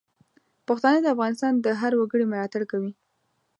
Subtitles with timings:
[0.67, 2.91] پښتانه د افغانستان د هر وګړي ملاتړ کوي.